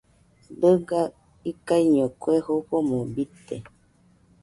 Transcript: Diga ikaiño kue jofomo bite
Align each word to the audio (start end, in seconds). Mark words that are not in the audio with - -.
Diga 0.59 1.01
ikaiño 1.51 2.05
kue 2.21 2.35
jofomo 2.45 2.97
bite 3.13 3.55